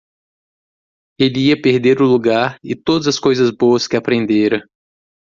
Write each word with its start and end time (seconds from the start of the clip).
Ele 1.19 1.37
ia 1.49 1.61
perder 1.61 2.01
o 2.01 2.07
lugar 2.07 2.57
e 2.63 2.75
todas 2.75 3.07
as 3.07 3.19
coisas 3.19 3.51
boas 3.51 3.87
que 3.87 3.95
aprendera. 3.95 4.67